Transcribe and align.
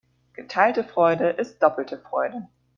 Geteilte 0.33 0.83
Freude 0.83 1.29
ist 1.29 1.61
doppelte 1.61 1.99
Freude. 1.99 2.47